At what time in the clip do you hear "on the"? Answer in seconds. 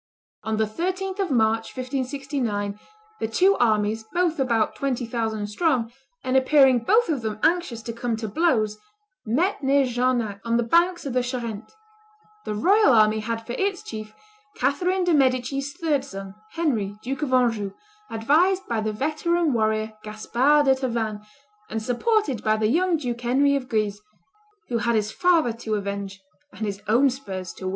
0.43-0.65, 10.43-10.63